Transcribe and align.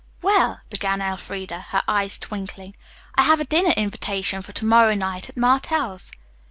"Well," 0.23 0.61
began 0.71 0.99
Elfreda, 0.99 1.59
her 1.69 1.83
eyes 1.87 2.17
twinkling, 2.17 2.75
"I 3.13 3.21
have 3.21 3.39
a 3.39 3.45
dinner 3.45 3.75
invitation 3.77 4.41
for 4.41 4.51
to 4.51 4.65
morrow 4.65 4.95
night 4.95 5.29
at 5.29 5.37
Martell's." 5.37 6.11